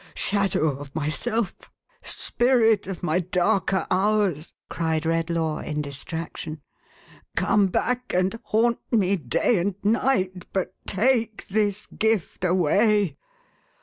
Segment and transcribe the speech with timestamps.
[0.15, 1.53] "Shadow of myself!
[2.01, 6.59] Spirit of my darker hours!" cried Redlaw, in distraction.
[7.35, 13.15] "Come back, ai.d haunt me day and night, but take this gift away